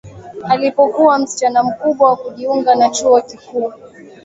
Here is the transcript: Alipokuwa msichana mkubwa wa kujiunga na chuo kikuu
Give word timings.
Alipokuwa 0.49 1.19
msichana 1.19 1.63
mkubwa 1.63 2.09
wa 2.09 2.17
kujiunga 2.17 2.75
na 2.75 2.89
chuo 2.89 3.21
kikuu 3.21 3.73